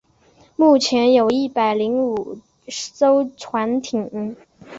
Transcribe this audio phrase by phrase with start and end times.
[0.55, 4.35] 目前有一百零五艘船艇。